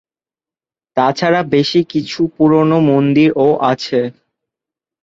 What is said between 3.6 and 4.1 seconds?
আছে।